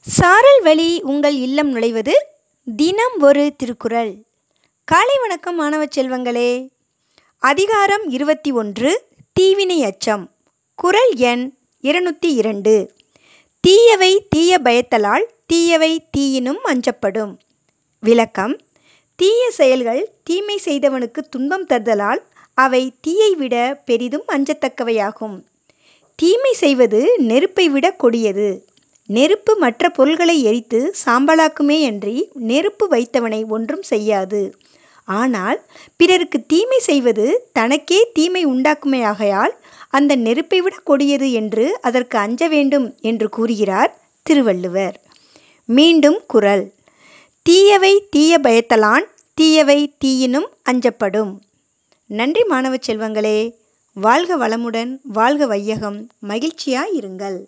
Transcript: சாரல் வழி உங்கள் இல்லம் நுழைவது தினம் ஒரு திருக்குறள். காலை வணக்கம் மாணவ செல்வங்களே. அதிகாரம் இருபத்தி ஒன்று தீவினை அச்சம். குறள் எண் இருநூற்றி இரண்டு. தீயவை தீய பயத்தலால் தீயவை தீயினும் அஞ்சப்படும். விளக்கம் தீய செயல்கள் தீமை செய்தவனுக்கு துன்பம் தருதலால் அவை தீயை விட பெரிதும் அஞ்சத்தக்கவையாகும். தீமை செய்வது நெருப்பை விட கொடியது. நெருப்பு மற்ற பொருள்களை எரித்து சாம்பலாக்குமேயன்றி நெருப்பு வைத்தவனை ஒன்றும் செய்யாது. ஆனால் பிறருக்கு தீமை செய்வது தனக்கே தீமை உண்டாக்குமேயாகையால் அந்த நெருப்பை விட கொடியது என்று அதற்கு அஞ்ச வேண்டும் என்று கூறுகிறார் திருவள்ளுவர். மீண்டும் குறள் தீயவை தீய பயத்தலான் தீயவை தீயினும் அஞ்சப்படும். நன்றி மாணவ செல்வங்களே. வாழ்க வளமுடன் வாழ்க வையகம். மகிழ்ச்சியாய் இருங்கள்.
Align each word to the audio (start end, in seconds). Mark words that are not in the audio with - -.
சாரல் 0.00 0.62
வழி 0.62 1.02
உங்கள் 1.02 1.34
இல்லம் 1.34 1.74
நுழைவது 1.74 2.12
தினம் 2.76 3.20
ஒரு 3.20 3.56
திருக்குறள். 3.56 4.24
காலை 4.84 5.16
வணக்கம் 5.20 5.56
மாணவ 5.56 5.84
செல்வங்களே. 5.84 6.68
அதிகாரம் 7.38 8.08
இருபத்தி 8.08 8.52
ஒன்று 8.52 9.02
தீவினை 9.32 9.84
அச்சம். 9.84 10.30
குறள் 10.74 11.14
எண் 11.14 11.52
இருநூற்றி 11.80 12.34
இரண்டு. 12.34 12.92
தீயவை 13.60 14.26
தீய 14.28 14.58
பயத்தலால் 14.58 15.26
தீயவை 15.46 16.08
தீயினும் 16.16 16.62
அஞ்சப்படும். 16.64 17.38
விளக்கம் 18.00 18.58
தீய 19.16 19.50
செயல்கள் 19.50 20.16
தீமை 20.24 20.60
செய்தவனுக்கு 20.64 21.28
துன்பம் 21.28 21.66
தருதலால் 21.66 22.22
அவை 22.54 22.92
தீயை 23.00 23.34
விட 23.34 23.82
பெரிதும் 23.84 24.26
அஞ்சத்தக்கவையாகும். 24.28 25.44
தீமை 26.14 26.52
செய்வது 26.52 27.14
நெருப்பை 27.18 27.68
விட 27.68 27.92
கொடியது. 27.92 28.64
நெருப்பு 29.08 29.56
மற்ற 29.56 29.90
பொருள்களை 29.90 30.42
எரித்து 30.42 30.94
சாம்பலாக்குமேயன்றி 31.04 32.16
நெருப்பு 32.34 32.88
வைத்தவனை 32.90 33.46
ஒன்றும் 33.46 33.82
செய்யாது. 33.82 34.54
ஆனால் 35.04 35.58
பிறருக்கு 35.96 36.46
தீமை 36.46 36.78
செய்வது 36.78 37.26
தனக்கே 37.52 38.10
தீமை 38.12 38.46
உண்டாக்குமேயாகையால் 38.46 39.54
அந்த 39.88 40.16
நெருப்பை 40.16 40.60
விட 40.60 40.76
கொடியது 40.84 41.32
என்று 41.32 41.78
அதற்கு 41.80 42.18
அஞ்ச 42.18 42.48
வேண்டும் 42.48 42.96
என்று 43.00 43.28
கூறுகிறார் 43.28 43.92
திருவள்ளுவர். 44.22 45.00
மீண்டும் 45.64 46.20
குறள் 46.26 46.64
தீயவை 47.42 47.94
தீய 48.10 48.38
பயத்தலான் 48.38 49.06
தீயவை 49.34 49.80
தீயினும் 50.04 50.48
அஞ்சப்படும். 50.70 51.32
நன்றி 52.10 52.44
மாணவ 52.44 52.76
செல்வங்களே. 52.86 53.38
வாழ்க 53.96 54.36
வளமுடன் 54.36 55.00
வாழ்க 55.02 55.46
வையகம். 55.46 56.10
மகிழ்ச்சியாய் 56.28 56.94
இருங்கள். 57.00 57.38